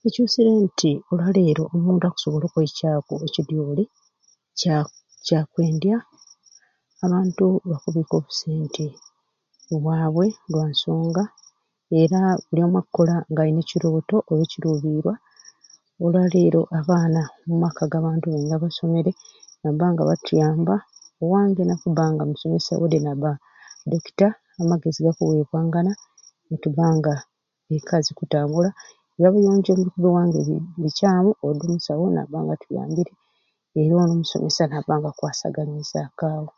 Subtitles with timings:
[0.00, 3.84] Bikyusire nti olwaleero omuntu akusobola okweikyaku ekidyoli
[4.58, 4.78] Kya
[5.24, 5.96] kyakwendya
[7.04, 8.84] abantu bakubiika obusente
[9.74, 11.24] obwabwe olwansonga
[12.00, 15.14] era buli omwe akukola nga alina ekirooto oba ekiruubiirwa
[16.04, 19.10] olwaleero abaana mu maka g'abantu baingi abasomere
[19.58, 20.74] nibabba nga batuyamba
[21.22, 23.30] owange nakubba nga musomeserye nabba
[23.90, 24.28] dokita
[24.60, 25.92] amagezi gakuwebwangana
[26.48, 27.14] nitubba nga
[27.76, 28.70] eka zikutambula
[29.14, 33.12] ebyabuyonjo nibabba ewange nga bukyamu odi omusawu nabba nga atuyambire
[33.78, 36.50] owamwe amusomesya nabba nga akukwasaganyizaku awo.